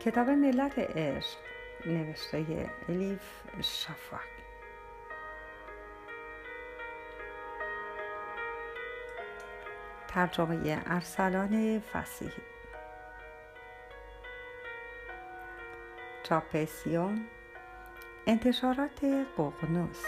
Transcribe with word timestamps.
کتاب 0.00 0.28
ملت 0.28 0.78
عشق 0.78 1.38
نوشته 1.86 2.70
الیف 2.88 3.22
شفاک 3.62 4.20
ترجمه 10.08 10.82
ارسلان 10.86 11.80
فسیحی. 11.80 12.42
چاپسیون 16.22 17.26
انتشارات 18.26 19.04
ققنوس. 19.38 20.04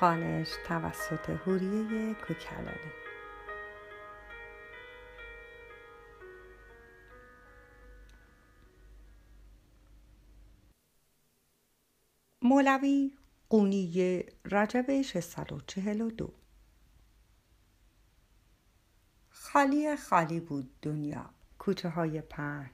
خانش 0.00 0.50
توسط 0.68 1.30
هوریه 1.30 2.14
کوکلانی. 2.14 3.07
مولوی 12.48 13.12
قونی 13.48 14.24
رجب 14.44 15.02
642 15.02 16.32
خالی 19.30 19.96
خالی 19.96 20.40
بود 20.40 20.70
دنیا 20.82 21.30
کوچه 21.58 21.88
های 21.88 22.20
پهن 22.20 22.70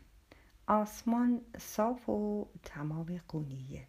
آسمان 0.66 1.40
صاف 1.58 2.08
و 2.08 2.48
تمام 2.62 3.20
قونیه. 3.28 3.86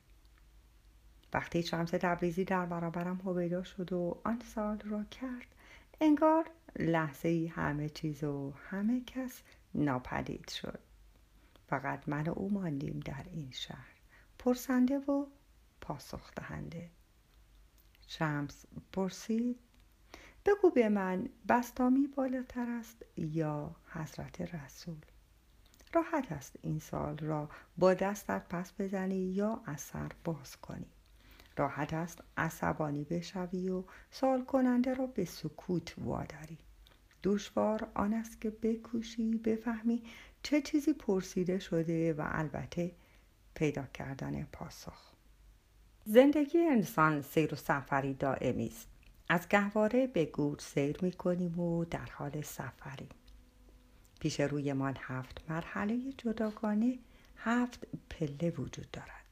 وقتی 1.33 1.63
شمس 1.63 1.89
تبریزی 1.89 2.45
در 2.45 2.65
برابرم 2.65 3.21
هویدا 3.25 3.63
شد 3.63 3.93
و 3.93 4.21
آن 4.23 4.41
سال 4.53 4.79
را 4.79 5.03
کرد 5.03 5.55
انگار 6.01 6.49
لحظه 6.79 7.29
ای 7.29 7.47
همه 7.47 7.89
چیز 7.89 8.23
و 8.23 8.53
همه 8.69 9.01
کس 9.01 9.41
ناپدید 9.75 10.49
شد. 10.49 10.79
فقط 11.67 12.09
من 12.09 12.27
و 12.27 12.33
او 12.35 12.51
ماندیم 12.51 12.99
در 12.99 13.25
این 13.33 13.51
شهر. 13.51 13.95
پرسنده 14.39 14.97
و 14.97 15.25
پاسخ 15.85 16.33
دهنده. 16.35 16.89
شمس 18.07 18.65
پرسید 18.93 19.59
بگو 20.45 20.69
به 20.69 20.89
من 20.89 21.29
بستامی 21.49 22.07
بالاتر 22.07 22.69
است 22.69 23.05
یا 23.17 23.75
حضرت 23.85 24.41
رسول؟ 24.41 25.05
راحت 25.93 26.31
است 26.31 26.55
این 26.61 26.79
سال 26.79 27.17
را 27.17 27.49
با 27.77 27.93
دستت 27.93 28.45
پس 28.49 28.73
بزنی 28.79 29.15
یا 29.15 29.61
اثر 29.65 30.11
باز 30.23 30.57
کنی. 30.57 30.91
راحت 31.57 31.93
است 31.93 32.23
عصبانی 32.37 33.03
بشوی 33.03 33.69
و 33.69 33.83
سال 34.11 34.45
کننده 34.45 34.93
را 34.93 35.07
به 35.07 35.25
سکوت 35.25 35.93
واداری. 35.97 36.57
دشوار 37.23 37.91
آن 37.93 38.13
است 38.13 38.41
که 38.41 38.49
بکوشی 38.49 39.37
بفهمی 39.37 40.03
چه 40.43 40.61
چیزی 40.61 40.93
پرسیده 40.93 41.59
شده 41.59 42.13
و 42.13 42.23
البته 42.25 42.95
پیدا 43.53 43.85
کردن 43.85 44.43
پاسخ. 44.43 45.14
زندگی 46.07 46.59
انسان 46.59 47.21
سیر 47.21 47.53
و 47.53 47.57
سفری 47.57 48.13
دائمی 48.13 48.67
است. 48.67 48.87
از 49.29 49.49
گهواره 49.49 50.07
به 50.07 50.25
گور 50.25 50.57
سیر 50.59 50.97
می 51.01 51.11
کنیم 51.11 51.59
و 51.59 51.85
در 51.85 52.09
حال 52.13 52.41
سفریم 52.41 53.09
پیش 54.19 54.39
رویمان 54.39 54.97
هفت 54.99 55.41
مرحله 55.49 56.11
جداگانه 56.17 56.99
هفت 57.37 57.87
پله 58.09 58.49
وجود 58.49 58.91
دارد. 58.91 59.25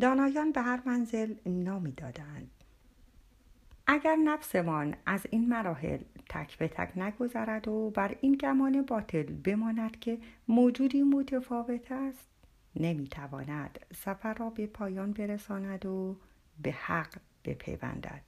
دانایان 0.00 0.52
به 0.52 0.62
هر 0.62 0.82
منزل 0.86 1.34
نامی 1.46 1.92
دادند 1.92 2.50
اگر 3.86 4.16
نفسمان 4.16 4.96
از 5.06 5.26
این 5.30 5.48
مراحل 5.48 6.00
تک 6.28 6.58
به 6.58 6.68
تک 6.68 6.98
نگذرد 6.98 7.68
و 7.68 7.90
بر 7.90 8.16
این 8.20 8.34
گمان 8.34 8.82
باطل 8.82 9.22
بماند 9.22 10.00
که 10.00 10.18
موجودی 10.48 11.02
متفاوت 11.02 11.92
است 11.92 12.35
نمی‌تواند 12.76 13.78
سفر 13.94 14.34
را 14.34 14.50
به 14.50 14.66
پایان 14.66 15.12
برساند 15.12 15.86
و 15.86 16.16
به 16.62 16.72
حق 16.72 17.14
بپیوندد. 17.44 18.22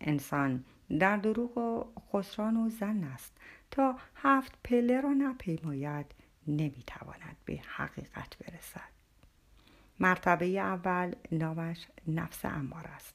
انسان 0.00 0.64
در 0.98 1.16
دروغ 1.16 1.58
و 1.58 1.84
خسران 2.12 2.56
و 2.56 2.68
زن 2.68 3.04
است. 3.04 3.32
تا 3.70 3.96
هفت 4.14 4.58
پله 4.64 5.00
را 5.00 5.10
نپیماید 5.10 6.06
نمی‌تواند 6.46 7.36
به 7.44 7.60
حقیقت 7.76 8.38
برسد. 8.38 8.90
مرتبه 10.00 10.46
اول 10.46 11.14
نامش 11.32 11.86
نفس 12.08 12.44
امار 12.44 12.86
است. 12.86 13.14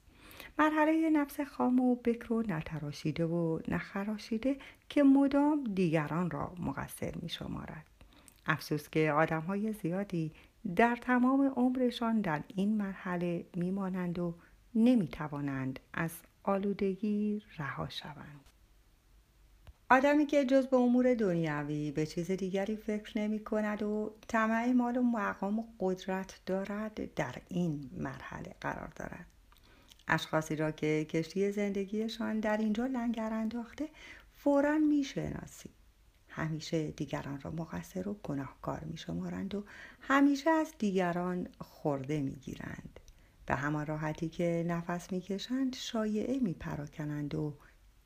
مرحله 0.59 1.09
نفس 1.09 1.41
خام 1.41 1.79
و 1.79 1.95
بکر 1.95 2.33
و 2.33 2.43
نتراشیده 2.47 3.25
و 3.25 3.59
نخراشیده 3.67 4.57
که 4.89 5.03
مدام 5.03 5.63
دیگران 5.63 6.31
را 6.31 6.55
مقصر 6.59 7.15
می 7.21 7.29
شمارد 7.29 7.94
افسوس 8.45 8.89
که 8.89 9.11
آدم 9.11 9.41
های 9.41 9.73
زیادی 9.73 10.31
در 10.75 10.95
تمام 11.01 11.53
عمرشان 11.55 12.21
در 12.21 12.43
این 12.55 12.77
مرحله 12.77 13.45
میمانند 13.55 14.19
و 14.19 14.35
نمی‌توانند 14.75 15.79
از 15.93 16.11
آلودگی 16.43 17.41
رها 17.57 17.89
شوند. 17.89 18.41
آدمی 19.89 20.25
که 20.25 20.45
جز 20.45 20.67
به 20.67 20.77
امور 20.77 21.13
دنیوی 21.13 21.91
به 21.91 22.05
چیز 22.05 22.31
دیگری 22.31 22.75
فکر 22.75 23.19
نمی 23.19 23.43
کند 23.43 23.83
و 23.83 24.13
طمع 24.27 24.71
مال 24.71 24.97
و 24.97 25.03
مقام 25.03 25.59
و 25.59 25.63
قدرت 25.79 26.39
دارد 26.45 27.13
در 27.13 27.35
این 27.49 27.89
مرحله 27.97 28.55
قرار 28.61 28.91
دارد. 28.95 29.25
اشخاصی 30.07 30.55
را 30.55 30.71
که 30.71 31.05
کشتی 31.09 31.51
زندگیشان 31.51 32.39
در 32.39 32.57
اینجا 32.57 32.85
لنگر 32.85 33.33
انداخته 33.33 33.89
فورا 34.35 34.77
می‌شناسید. 34.77 35.84
همیشه 36.35 36.91
دیگران 36.91 37.41
را 37.41 37.51
مقصر 37.51 38.07
و 38.07 38.13
گناهکار 38.23 38.83
می 38.83 38.97
شمارند 38.97 39.55
و 39.55 39.63
همیشه 40.01 40.49
از 40.49 40.73
دیگران 40.79 41.47
خورده 41.59 42.21
می 42.21 42.35
گیرند. 42.35 42.99
به 43.45 43.55
همان 43.55 43.85
راحتی 43.85 44.29
که 44.29 44.65
نفس 44.67 45.11
می 45.11 45.21
کشند 45.21 45.75
شایعه 45.75 46.39
می 46.39 46.53
پراکنند 46.53 47.35
و 47.35 47.53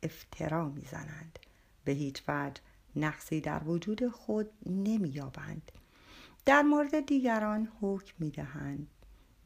افترا 0.04 0.70
می 0.70 0.86
زنند. 0.92 1.40
به 1.84 1.92
هیچ 1.92 2.24
وجه 2.28 2.62
نقصی 2.96 3.42
در 3.42 3.64
وجود 3.64 4.08
خود 4.08 4.50
نمی 4.66 5.10
یابند. 5.10 5.72
در 6.46 6.62
مورد 6.62 7.06
دیگران 7.06 7.68
حکم 7.82 8.14
می 8.20 8.32
دهند. 8.32 8.88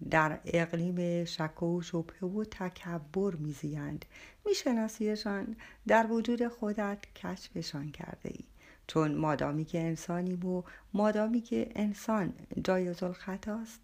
در 0.10 0.40
اقلیم 0.46 1.26
شک 1.26 1.64
و 1.64 1.82
شبه 1.82 2.28
و 2.28 2.44
تکبر 2.44 3.36
میزیند 3.36 4.06
میشناسیشان 4.46 5.56
در 5.88 6.12
وجود 6.12 6.48
خودت 6.48 7.06
کشفشان 7.16 7.92
کرده 7.92 8.30
ای 8.30 8.53
چون 8.88 9.16
مادامی 9.16 9.66
که 9.66 9.80
انسانیم 9.80 10.46
و 10.46 10.64
مادامی 10.94 11.42
که 11.42 11.70
انسان 11.76 12.34
جایز 12.64 13.04
الخطاست 13.04 13.80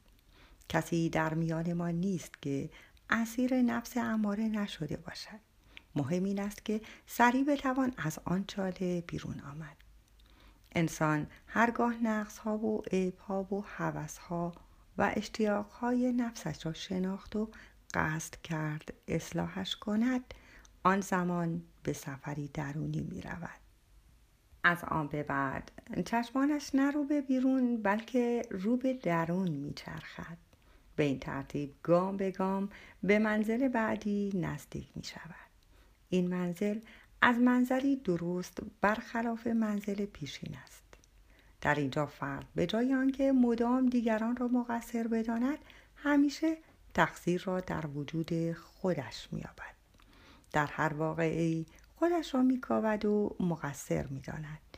کسی 0.70 1.10
در 1.10 1.34
میان 1.34 1.74
ما 1.74 1.90
نیست 1.90 2.42
که 2.42 2.70
اسیر 3.10 3.62
نفس 3.62 3.98
اماره 3.98 4.44
نشده 4.44 4.98
باشد. 4.98 5.40
مهم 5.96 6.24
این 6.24 6.40
است 6.40 6.66
که 6.66 6.82
سریع 7.08 7.44
بتوان 7.44 7.94
از 7.98 8.20
آن 8.26 8.46
چاله 8.48 9.04
بیرون 9.08 9.40
آمد. 9.40 9.78
انسان 10.76 11.28
هرگاه 11.48 11.94
نقص 12.04 12.38
ها 12.38 12.58
و 12.58 12.82
عیب 12.92 13.18
ها 13.18 13.44
و 13.44 13.66
حوث 13.66 14.18
ها 14.18 14.54
و 14.98 15.12
اشتیاق 15.16 15.70
های 15.70 16.12
نفسش 16.12 16.66
را 16.66 16.74
شناخت 16.74 17.36
و 17.36 17.50
قصد 17.94 18.36
کرد 18.44 18.94
اصلاحش 19.08 19.76
کند 19.76 20.34
آن 20.84 21.02
زمان 21.02 21.62
به 21.84 21.94
سفری 21.94 22.48
درونی 22.48 23.02
می 23.02 23.22
رود 23.22 23.69
از 24.64 24.84
آن 24.84 25.08
به 25.08 25.24
بعد. 25.24 25.72
چشمانش 26.06 26.76
نه 26.76 26.92
رو 26.92 27.04
به 27.04 27.22
بیرون 27.22 27.82
بلکه 27.82 28.42
رو 28.52 28.78
به 28.78 28.94
درون 28.94 29.52
میچرخد. 29.52 30.38
به 30.96 31.04
این 31.04 31.20
ترتیب 31.20 31.74
گام 31.84 32.18
به 32.18 32.32
گام 32.32 32.70
به 33.04 33.20
منزل 33.20 33.68
بعدی 33.68 34.32
نزدیک 34.36 34.88
می 34.96 35.04
شود 35.04 35.50
این 36.10 36.28
منزل 36.28 36.80
از 37.22 37.38
منظری 37.38 37.96
درست 37.96 38.58
برخلاف 38.82 39.48
منزل 39.48 40.06
پیشین 40.06 40.56
است. 40.64 40.84
در 41.62 41.76
اینجا 41.76 42.06
فرد 42.06 42.46
به 42.56 42.66
جای 42.66 42.94
آنکه 42.94 43.32
مدام 43.32 43.90
دیگران 43.90 44.36
را 44.36 44.48
مقصر 44.48 45.08
بداند 45.08 45.58
همیشه 45.96 46.58
تقصیر 46.94 47.44
را 47.46 47.60
در 47.60 47.88
وجود 47.88 48.54
خودش 48.54 49.28
مییابد. 49.32 49.76
در 50.52 50.66
هر 50.66 50.94
واقعی 50.94 51.66
خودش 52.00 52.36
را 52.36 52.42
میکاود 52.42 53.06
و 53.06 53.36
مقصر 53.40 54.08
می‌داند. 54.08 54.78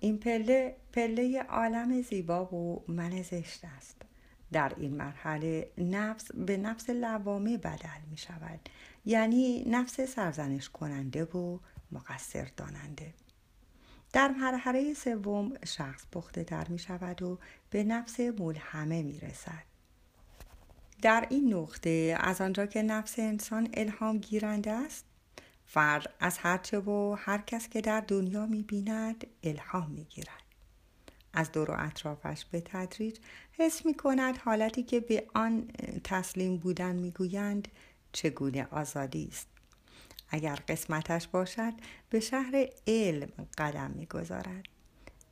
این 0.00 0.18
پله 0.18 0.76
پله 0.92 1.42
عالم 1.42 2.02
زیبا 2.02 2.44
و 2.44 2.84
من 2.88 3.22
زشت 3.22 3.64
است. 3.76 4.02
در 4.52 4.72
این 4.76 4.94
مرحله 4.94 5.70
نفس 5.78 6.32
به 6.32 6.56
نفس 6.56 6.90
لوامه 6.90 7.58
بدل 7.58 8.00
می 8.10 8.16
شود 8.16 8.68
یعنی 9.04 9.64
نفس 9.70 10.00
سرزنش 10.00 10.68
کننده 10.68 11.24
و 11.24 11.58
مقصر 11.92 12.48
داننده. 12.56 13.14
در 14.12 14.28
مرحله 14.28 14.94
سوم 14.94 15.52
شخص 15.64 16.04
پخته 16.12 16.44
در 16.44 16.68
می 16.68 16.78
شود 16.78 17.22
و 17.22 17.38
به 17.70 17.84
نفس 17.84 18.20
ملهمه 18.20 19.02
می 19.02 19.20
رسد 19.20 19.64
در 21.02 21.26
این 21.30 21.54
نقطه 21.54 22.16
از 22.20 22.40
آنجا 22.40 22.66
که 22.66 22.82
نفس 22.82 23.18
انسان 23.18 23.68
الهام 23.74 24.18
گیرنده 24.18 24.70
است 24.70 25.07
فرد 25.70 26.14
از 26.20 26.38
هرچه 26.38 26.78
و 26.78 27.16
هر 27.18 27.38
کس 27.38 27.68
که 27.68 27.80
در 27.80 28.00
دنیا 28.00 28.46
می‌بیند 28.46 29.26
الهام 29.42 29.90
می‌گیرد. 29.90 30.42
از 31.32 31.52
دور 31.52 31.70
و 31.70 31.74
اطرافش 31.78 32.44
به 32.44 32.60
تدریج 32.60 33.18
حس 33.52 33.86
می 33.86 33.94
کند 33.94 34.38
حالتی 34.38 34.82
که 34.82 35.00
به 35.00 35.26
آن 35.34 35.68
تسلیم 36.04 36.56
بودن 36.56 36.96
می‌گویند 36.96 37.68
چگونه 38.12 38.68
آزادی 38.70 39.28
است. 39.32 39.48
اگر 40.30 40.58
قسمتش 40.68 41.28
باشد 41.28 41.72
به 42.10 42.20
شهر 42.20 42.66
علم 42.86 43.28
قدم 43.58 43.90
می‌گذارد. 43.90 44.64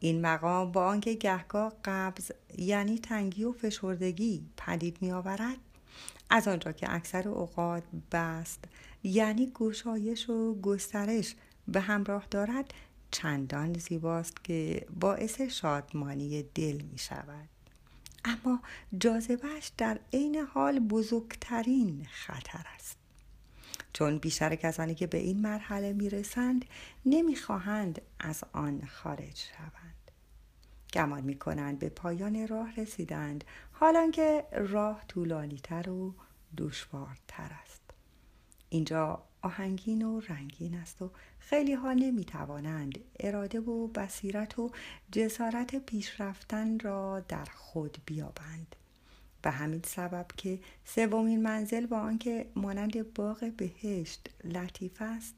این 0.00 0.20
مقام 0.20 0.72
با 0.72 0.86
آنکه 0.86 1.14
گهگاه 1.14 1.72
قبض 1.84 2.30
یعنی 2.58 2.98
تنگی 2.98 3.44
و 3.44 3.52
فشردگی 3.52 4.50
پدید 4.56 4.98
می 5.00 5.12
آورد 5.12 5.56
از 6.30 6.48
آنجا 6.48 6.72
که 6.72 6.94
اکثر 6.94 7.28
اوقات 7.28 7.82
بست 8.12 8.64
یعنی 9.02 9.52
گشایش 9.54 10.30
و 10.30 10.60
گسترش 10.60 11.34
به 11.68 11.80
همراه 11.80 12.26
دارد 12.30 12.74
چندان 13.10 13.78
زیباست 13.78 14.44
که 14.44 14.86
باعث 15.00 15.40
شادمانی 15.40 16.42
دل 16.42 16.80
می 16.92 16.98
شود. 16.98 17.48
اما 18.24 18.60
جاذبهش 18.98 19.70
در 19.78 20.00
عین 20.12 20.36
حال 20.36 20.78
بزرگترین 20.78 22.06
خطر 22.10 22.64
است. 22.74 22.96
چون 23.92 24.18
بیشتر 24.18 24.54
کسانی 24.54 24.94
که 24.94 25.06
به 25.06 25.18
این 25.18 25.40
مرحله 25.40 25.92
می 25.92 26.10
رسند 26.10 26.64
نمی 27.06 27.36
خواهند 27.36 28.00
از 28.18 28.44
آن 28.52 28.86
خارج 28.86 29.36
شوند. 29.36 30.05
گمان 30.92 31.24
می 31.24 31.38
کنند 31.38 31.78
به 31.78 31.88
پایان 31.88 32.48
راه 32.48 32.74
رسیدند. 32.74 33.44
حالا 33.72 34.10
که 34.10 34.44
راه 34.52 35.04
طولانی 35.08 35.60
تر 35.62 35.90
و 35.90 36.14
دشوارتر 36.56 37.50
است. 37.62 37.82
اینجا 38.68 39.22
آهنگین 39.42 40.02
و 40.02 40.20
رنگین 40.20 40.74
است 40.74 41.02
و 41.02 41.10
خیلی 41.38 41.72
ها 41.72 41.92
نمی 41.92 42.24
توانند 42.24 42.98
اراده 43.20 43.60
و 43.60 43.86
بصیرت 43.86 44.58
و 44.58 44.70
جسارت 45.12 45.76
پیشرفتن 45.76 46.78
را 46.78 47.20
در 47.20 47.44
خود 47.44 47.98
بیابند. 48.06 48.76
به 49.42 49.50
همین 49.50 49.82
سبب 49.84 50.26
که 50.36 50.58
سومین 50.84 51.42
منزل 51.42 51.86
با 51.86 51.98
آنکه 51.98 52.46
مانند 52.56 53.14
باغ 53.14 53.52
بهشت 53.56 54.28
لطیف 54.44 55.02
است 55.02 55.34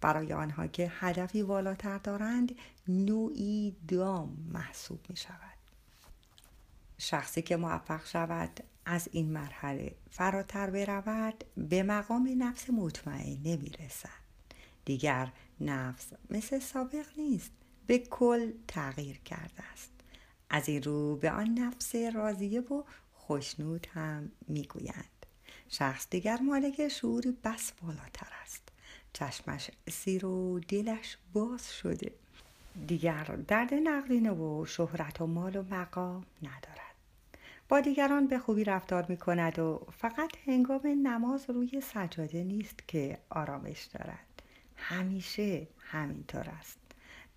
برای 0.00 0.32
آنها 0.32 0.66
که 0.66 0.92
هدفی 0.94 1.42
والاتر 1.42 1.98
دارند 1.98 2.54
نوعی 2.88 3.76
دام 3.88 4.48
محسوب 4.52 5.00
می 5.08 5.16
شود 5.16 5.56
شخصی 6.98 7.42
که 7.42 7.56
موفق 7.56 8.06
شود 8.06 8.60
از 8.84 9.08
این 9.12 9.32
مرحله 9.32 9.94
فراتر 10.10 10.70
برود 10.70 11.44
به 11.56 11.82
مقام 11.82 12.34
نفس 12.38 12.70
مطمئن 12.70 13.38
نمی 13.44 13.70
رسد 13.70 14.26
دیگر 14.84 15.32
نفس 15.60 16.12
مثل 16.30 16.58
سابق 16.58 17.06
نیست 17.16 17.50
به 17.86 17.98
کل 17.98 18.52
تغییر 18.68 19.18
کرده 19.18 19.62
است. 19.72 19.90
از 20.50 20.68
این 20.68 20.82
رو 20.82 21.16
به 21.16 21.30
آن 21.30 21.58
نفس 21.58 21.94
راضیه 21.94 22.60
و 22.60 22.82
خوشنود 23.12 23.86
هم 23.94 24.32
می‌گویند. 24.48 25.26
شخص 25.68 26.06
دیگر 26.10 26.36
مالک 26.36 26.88
شعوری 26.88 27.38
بس 27.44 27.72
بالاتر 27.82 28.28
است. 28.42 28.65
چشمش 29.18 29.70
سیر 29.90 30.26
و 30.26 30.60
دلش 30.60 31.16
باز 31.32 31.72
شده. 31.72 32.12
دیگر 32.86 33.24
درد 33.24 33.74
نقدینه 33.74 34.30
و 34.30 34.66
شهرت 34.66 35.20
و 35.20 35.26
مال 35.26 35.56
و 35.56 35.62
مقام 35.62 36.24
ندارد. 36.42 36.94
با 37.68 37.80
دیگران 37.80 38.26
به 38.26 38.38
خوبی 38.38 38.64
رفتار 38.64 39.06
می 39.08 39.16
کند 39.16 39.58
و 39.58 39.86
فقط 39.98 40.30
هنگام 40.46 40.80
نماز 41.02 41.50
روی 41.50 41.80
سجاده 41.80 42.44
نیست 42.44 42.88
که 42.88 43.18
آرامش 43.30 43.84
دارد. 43.84 44.42
همیشه 44.76 45.66
همینطور 45.78 46.48
است. 46.58 46.78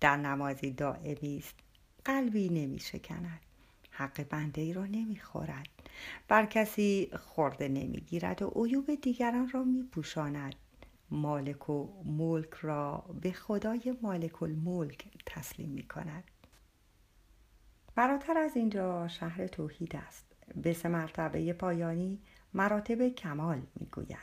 در 0.00 0.16
نمازی 0.16 0.70
دائمی 0.70 1.38
است. 1.38 1.54
قلبی 2.04 2.48
نمی 2.48 2.78
شکند. 2.78 3.40
حق 3.90 4.28
بنده 4.28 4.60
ای 4.60 4.72
را 4.72 4.86
نمی 4.86 5.18
خورد. 5.18 5.68
بر 6.28 6.46
کسی 6.46 7.10
خورده 7.18 7.68
نمی 7.68 8.00
گیرد 8.00 8.42
و 8.42 8.64
عیوب 8.64 8.94
دیگران 8.94 9.48
را 9.48 9.64
می 9.64 9.82
پوشاند. 9.82 10.54
مالک 11.10 11.70
و 11.70 12.02
ملک 12.04 12.54
را 12.54 13.04
به 13.20 13.32
خدای 13.32 13.96
مالک 14.02 14.42
الملک 14.42 15.08
تسلیم 15.26 15.70
می 15.70 15.88
کند 15.88 16.24
فراتر 17.94 18.38
از 18.38 18.56
اینجا 18.56 19.08
شهر 19.08 19.46
توحید 19.46 19.96
است. 19.96 20.26
به 20.56 20.72
سه 20.72 20.88
مرتبه 20.88 21.52
پایانی 21.52 22.20
مراتب 22.54 23.08
کمال 23.08 23.62
می‌گویند. 23.80 24.20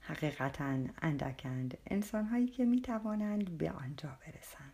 حقیقتا 0.00 0.78
اندکند 1.02 1.78
انسانهایی 1.86 2.46
که 2.46 2.64
می 2.64 2.80
توانند 2.82 3.58
به 3.58 3.70
آنجا 3.70 4.18
برسند. 4.26 4.72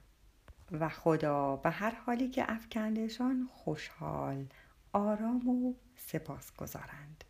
و 0.72 0.88
خدا 0.88 1.56
به 1.56 1.70
هر 1.70 1.94
حالی 1.94 2.28
که 2.28 2.52
افکندشان 2.52 3.48
خوشحال 3.52 4.46
آرام 4.92 5.48
و 5.48 5.74
سپاس 5.96 6.56
گذارند 6.56 7.24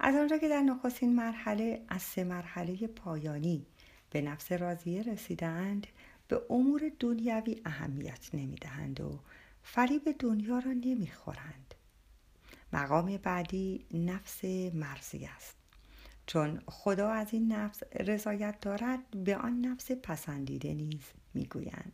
از 0.00 0.14
آنجا 0.14 0.38
که 0.38 0.48
در 0.48 0.60
نخستین 0.60 1.14
مرحله 1.14 1.84
از 1.88 2.02
سه 2.02 2.24
مرحله 2.24 2.86
پایانی 2.86 3.66
به 4.10 4.20
نفس 4.20 4.52
راضیه 4.52 5.02
رسیدند 5.02 5.86
به 6.28 6.42
امور 6.50 6.92
دنیوی 7.00 7.60
اهمیت 7.64 8.28
نمی‌دهند 8.34 9.00
و 9.00 9.20
فریب 9.62 10.16
دنیا 10.18 10.58
را 10.58 10.72
نمی‌خورند. 10.72 11.74
مقام 12.72 13.16
بعدی 13.16 13.86
نفس 13.94 14.44
مرزی 14.74 15.24
است. 15.24 15.56
چون 16.26 16.62
خدا 16.66 17.10
از 17.10 17.28
این 17.32 17.52
نفس 17.52 17.82
رضایت 18.00 18.60
دارد 18.60 19.10
به 19.24 19.36
آن 19.36 19.60
نفس 19.60 19.92
پسندیده 19.92 20.74
نیز 20.74 21.02
می‌گویند. 21.34 21.92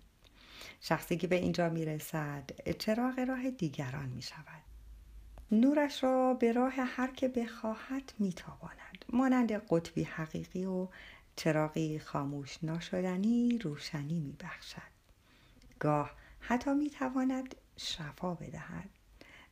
شخصی 0.81 1.17
که 1.17 1.27
به 1.27 1.37
اینجا 1.37 1.69
می‌رسد 1.69 2.51
چراغ 2.79 3.19
راه 3.19 3.51
دیگران 3.51 4.09
می 4.09 4.23
شود 4.23 4.64
نورش 5.51 6.05
را 6.05 6.35
به 6.35 6.53
راه 6.53 6.73
هر 6.73 7.11
که 7.11 7.29
بخواهد 7.29 8.13
میتاباند. 8.19 9.05
مانند 9.09 9.53
قطبی 9.53 10.03
حقیقی 10.03 10.65
و 10.65 10.89
چراغی 11.37 11.99
خاموش 11.99 12.59
ناشدنی 12.65 13.59
روشنی 13.59 14.21
میبخشد. 14.21 14.95
گاه 15.79 16.11
حتی 16.41 16.75
می‌تواند 16.75 17.55
شفا 17.77 18.35
بدهد. 18.35 18.89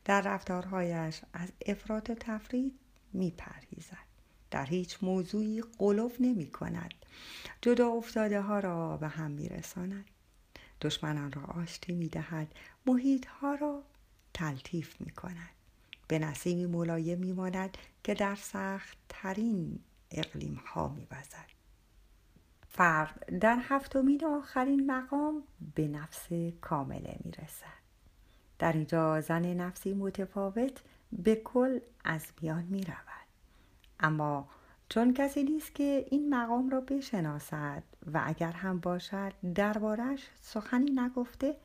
در 0.05 0.21
رفتارهایش 0.21 1.21
از 1.33 1.51
افراط 1.65 2.09
و 2.09 2.15
تفرید 2.15 2.79
میپرهیزد. 3.13 4.13
در 4.51 4.65
هیچ 4.65 4.97
موضوعی 5.01 5.63
قلوف 5.79 6.15
نمی 6.19 6.51
کند 6.51 6.93
جدا 7.61 7.87
افتاده 7.87 8.41
ها 8.41 8.59
را 8.59 8.97
به 8.97 9.07
هم 9.07 9.31
میرساند. 9.31 10.05
دشمنان 10.81 11.31
را 11.31 11.43
آشتی 11.43 11.93
می 11.93 12.07
دهد 12.07 12.47
محیط 12.85 13.25
ها 13.25 13.55
را 13.55 13.83
تلطیف 14.33 15.01
می 15.01 15.11
کند 15.11 15.49
به 16.13 16.19
نسیمی 16.19 16.65
ملایم 16.65 17.19
میماند 17.19 17.77
که 18.03 18.13
در 18.13 18.35
سخت 18.35 18.97
ترین 19.09 19.79
اقلیم 20.11 20.61
ها 20.65 20.87
میوزد. 20.87 21.49
فرد 22.67 23.39
در 23.39 23.57
هفتمین 23.61 24.25
آخرین 24.25 24.91
مقام 24.91 25.43
به 25.75 25.87
نفس 25.87 26.27
کامله 26.61 27.19
می‌رسد. 27.23 27.83
در 28.59 28.73
اینجا 28.73 29.21
زن 29.21 29.45
نفسی 29.53 29.93
متفاوت 29.93 30.81
به 31.11 31.35
کل 31.35 31.79
از 32.03 32.25
میان 32.41 32.63
می 32.63 32.81
رود. 32.83 33.27
اما 33.99 34.49
چون 34.89 35.13
کسی 35.13 35.43
نیست 35.43 35.75
که 35.75 36.05
این 36.11 36.35
مقام 36.35 36.69
را 36.69 36.81
بشناسد 36.81 37.83
و 38.13 38.21
اگر 38.25 38.51
هم 38.51 38.79
باشد 38.79 39.33
دربارش 39.55 40.29
سخنی 40.41 40.91
نگفته 40.91 41.55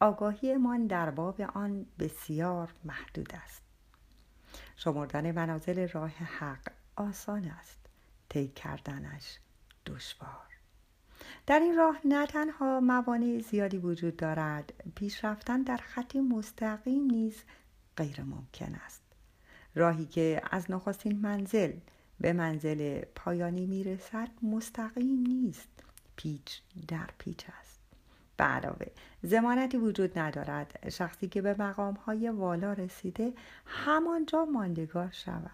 آگاهیمان 0.00 0.86
در 0.86 1.10
باب 1.10 1.40
آن 1.40 1.86
بسیار 1.98 2.72
محدود 2.84 3.32
است. 3.34 3.61
شمردن 4.76 5.32
منازل 5.32 5.88
راه 5.88 6.10
حق 6.10 6.72
آسان 6.96 7.44
است. 7.44 7.78
طی 8.28 8.48
کردنش 8.48 9.38
دشوار. 9.86 10.46
در 11.46 11.58
این 11.60 11.76
راه 11.76 12.00
نه 12.04 12.26
تنها 12.26 12.80
موانع 12.80 13.38
زیادی 13.38 13.78
وجود 13.78 14.16
دارد 14.16 14.72
پیشرفتن 14.94 15.62
در 15.62 15.76
خطی 15.76 16.20
مستقیم 16.20 17.04
نیز 17.04 17.42
غیر 17.96 18.22
ممکن 18.22 18.74
است. 18.74 19.02
راهی 19.74 20.06
که 20.06 20.42
از 20.50 20.70
نخستین 20.70 21.20
منزل 21.20 21.72
به 22.20 22.32
منزل 22.32 23.00
پایانی 23.14 23.66
می‌رسد 23.66 24.28
مستقیم 24.42 25.26
نیست. 25.26 25.68
پیچ 26.16 26.62
در 26.88 27.08
پیچ 27.18 27.44
است 27.60 27.61
به 28.42 28.48
علاوه. 28.48 28.86
زمانتی 29.22 29.76
وجود 29.76 30.18
ندارد. 30.18 30.88
شخصی 30.88 31.28
که 31.28 31.42
به 31.42 31.54
مقام 31.58 31.94
های 31.94 32.28
والا 32.28 32.72
رسیده 32.72 33.32
همانجا 33.66 34.44
ماندگار 34.44 35.10
شود. 35.12 35.50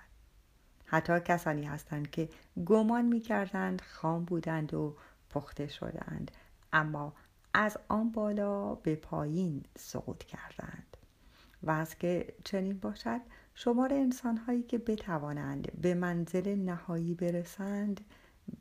حتی 0.87 1.21
کسانی 1.21 1.64
هستند 1.64 2.11
که 2.11 2.28
گمان 2.66 3.04
می 3.04 3.21
کردند 3.21 3.80
خام 3.80 4.25
بودند 4.25 4.75
و 4.75 4.97
پخته 5.30 5.66
شدند 5.66 6.30
اما 6.73 7.12
از 7.54 7.78
آن 7.88 8.11
بالا 8.11 8.75
به 8.75 8.97
پایین 8.97 9.64
سقوط 9.78 10.25
کردند. 10.25 10.97
و 11.62 11.71
از 11.71 11.95
که 11.95 12.35
چنین 12.45 12.78
باشد 12.78 13.21
شمار 13.54 13.95
انسانهایی 13.95 14.62
که 14.62 14.78
بتوانند 14.78 15.80
به 15.83 15.95
منزل 15.95 16.54
نهایی 16.54 17.14
برسند 17.14 18.00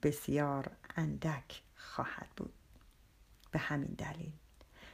بسیار 0.03 0.71
اندک 0.95 1.61
خواهد 1.75 2.27
بود. 2.37 2.56
به 3.51 3.59
همین 3.59 3.95
دلیل. 3.97 4.31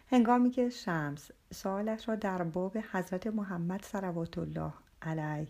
هنگامی 0.08 0.50
که 0.50 0.70
شمس 0.70 1.32
سوالش 1.54 2.10
را 2.10 2.16
در 2.16 2.44
باب 2.44 2.78
حضرت 2.92 3.28
محمد 3.28 3.86
صلوات 3.86 4.38
الله 4.38 4.74
علیه 5.02 5.48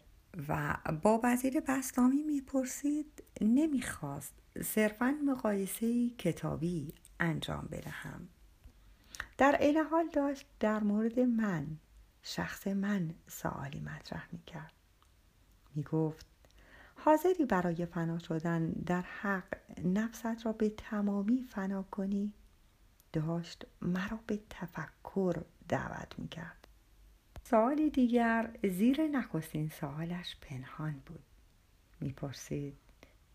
و 0.47 0.77
با 1.01 1.21
وزیر 1.23 1.59
بستامی 1.59 2.23
می‌پرسید 2.23 3.23
نمی‌خواست 3.41 4.33
صرفا 4.63 5.15
مقایسه 5.25 6.09
کتابی 6.09 6.93
انجام 7.19 7.67
بدهم. 7.71 8.27
در 9.37 9.57
این 9.59 9.77
حال 9.77 10.09
داشت 10.13 10.45
در 10.59 10.79
مورد 10.79 11.19
من 11.19 11.67
شخص 12.23 12.67
من 12.67 13.13
سوالی 13.27 13.79
مطرح 13.79 14.27
می‌کرد. 14.31 14.73
می‌گفت 15.75 16.25
حاضری 16.95 17.45
برای 17.45 17.85
فنا 17.85 18.19
شدن 18.19 18.69
در 18.69 19.01
حق 19.01 19.57
نفست 19.85 20.45
را 20.45 20.51
به 20.51 20.69
تمامی 20.69 21.43
فنا 21.43 21.83
کنی؟ 21.83 22.33
داشت 23.13 23.65
مرا 23.81 24.19
به 24.27 24.39
تفکر 24.49 25.43
دعوت 25.69 26.19
می‌کرد. 26.19 26.67
سوالی 27.43 27.89
دیگر 27.89 28.49
زیر 28.63 29.07
نخستین 29.07 29.69
سوالش 29.69 30.37
پنهان 30.41 31.01
بود. 31.05 31.23
می‌پرسید 31.99 32.77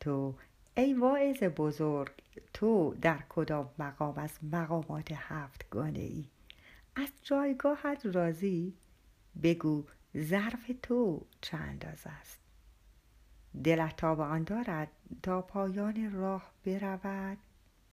تو 0.01 0.35
ای 0.77 0.95
واعظ 0.95 1.43
بزرگ 1.43 2.13
تو 2.55 2.95
در 3.03 3.19
کدام 3.29 3.71
مقام 3.79 4.19
از 4.19 4.39
مقامات 4.43 5.13
هفتگانه 5.13 5.99
ای؟ 5.99 6.25
از 6.97 7.09
جایگاهت 7.23 8.07
راضی؟ 8.07 8.75
بگو 9.43 9.85
ظرف 10.17 10.71
تو 10.83 11.27
چه 11.41 11.57
انداز 11.57 12.03
است؟ 12.07 12.39
دلت 13.65 13.97
تا 13.97 14.15
به 14.15 14.23
آن 14.23 14.45
دارد 14.45 14.89
تا 15.23 15.43
پایان 15.43 16.13
راه 16.13 16.53
برود؟ 16.65 17.39